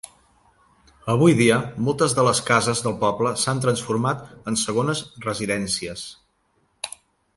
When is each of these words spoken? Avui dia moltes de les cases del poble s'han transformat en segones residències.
Avui 1.15 1.33
dia 1.41 1.57
moltes 1.89 2.15
de 2.19 2.25
les 2.27 2.41
cases 2.49 2.81
del 2.87 2.97
poble 3.03 3.35
s'han 3.43 3.61
transformat 3.67 4.27
en 4.53 4.61
segones 4.63 5.05
residències. 5.27 6.09